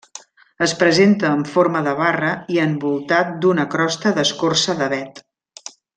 Es 0.65 0.71
presenta 0.77 1.29
amb 1.33 1.51
forma 1.57 1.83
de 1.89 1.93
barra 1.99 2.31
i 2.55 2.59
envoltat 2.63 3.37
d'una 3.45 3.67
crosta 3.75 4.15
d'escorça 4.17 4.77
d'avet. 4.81 5.23